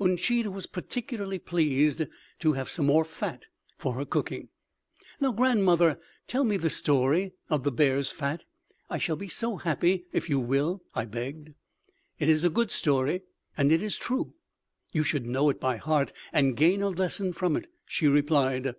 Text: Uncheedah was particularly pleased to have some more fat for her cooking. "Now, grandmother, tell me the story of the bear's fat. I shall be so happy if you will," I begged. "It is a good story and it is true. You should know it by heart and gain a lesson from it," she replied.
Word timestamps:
Uncheedah 0.00 0.50
was 0.50 0.66
particularly 0.66 1.38
pleased 1.38 2.06
to 2.40 2.54
have 2.54 2.68
some 2.68 2.86
more 2.86 3.04
fat 3.04 3.44
for 3.78 3.92
her 3.94 4.04
cooking. 4.04 4.48
"Now, 5.20 5.30
grandmother, 5.30 6.00
tell 6.26 6.42
me 6.42 6.56
the 6.56 6.70
story 6.70 7.34
of 7.48 7.62
the 7.62 7.70
bear's 7.70 8.10
fat. 8.10 8.42
I 8.90 8.98
shall 8.98 9.14
be 9.14 9.28
so 9.28 9.58
happy 9.58 10.06
if 10.12 10.28
you 10.28 10.40
will," 10.40 10.82
I 10.92 11.04
begged. 11.04 11.54
"It 12.18 12.28
is 12.28 12.42
a 12.42 12.50
good 12.50 12.72
story 12.72 13.22
and 13.56 13.70
it 13.70 13.80
is 13.80 13.96
true. 13.96 14.34
You 14.92 15.04
should 15.04 15.24
know 15.24 15.50
it 15.50 15.60
by 15.60 15.76
heart 15.76 16.12
and 16.32 16.56
gain 16.56 16.82
a 16.82 16.88
lesson 16.88 17.32
from 17.32 17.54
it," 17.56 17.68
she 17.88 18.08
replied. 18.08 18.74